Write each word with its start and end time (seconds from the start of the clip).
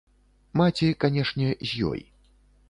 Маці, 0.61 0.87
канешне, 1.05 1.51
з 1.73 1.87
ёй. 1.91 2.01